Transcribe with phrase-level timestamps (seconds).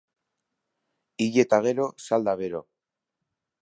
[1.25, 2.67] Hil eta gero, salda bero.